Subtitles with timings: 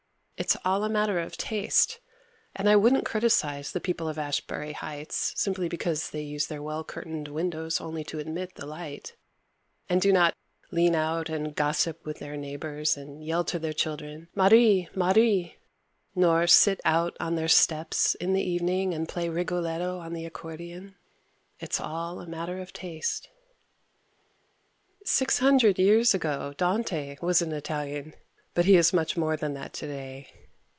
[0.43, 1.99] It's all a matter of taste,
[2.55, 6.83] and I wouldn't criticize the people of Ashbury Heights simply because they use their well
[6.83, 9.15] curtained windows only to admit the light,
[9.87, 10.33] and do not
[10.71, 15.57] lean out and gossip with their neighbors and yell to their children, "Mahree, Mahree,"
[16.15, 20.95] nor sit out on their steps in the evening and play Rigoletto on the accordion.
[21.59, 23.29] It's all a matter of taste.
[25.05, 28.15] Six hundred years ago Dante was an Italian,
[28.53, 30.27] but he is much more than that today.